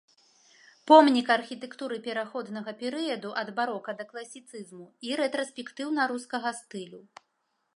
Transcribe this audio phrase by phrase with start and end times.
[0.91, 7.01] Помнік архітэктуры пераходнага перыяду ад барока да класіцызму і рэтраспектыўна-рускага стылю.